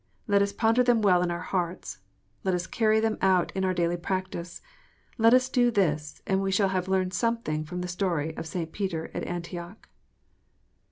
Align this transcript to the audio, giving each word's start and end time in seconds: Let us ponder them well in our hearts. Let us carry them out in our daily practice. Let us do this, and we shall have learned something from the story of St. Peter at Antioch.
Let 0.25 0.41
us 0.41 0.51
ponder 0.51 0.81
them 0.83 1.03
well 1.03 1.21
in 1.21 1.29
our 1.29 1.41
hearts. 1.43 1.99
Let 2.43 2.55
us 2.55 2.65
carry 2.65 2.99
them 2.99 3.19
out 3.21 3.51
in 3.53 3.63
our 3.63 3.71
daily 3.75 3.97
practice. 3.97 4.59
Let 5.19 5.31
us 5.31 5.47
do 5.47 5.69
this, 5.69 6.23
and 6.25 6.41
we 6.41 6.49
shall 6.51 6.69
have 6.69 6.87
learned 6.87 7.13
something 7.13 7.65
from 7.65 7.81
the 7.81 7.87
story 7.87 8.35
of 8.35 8.47
St. 8.47 8.71
Peter 8.71 9.11
at 9.13 9.23
Antioch. 9.25 9.87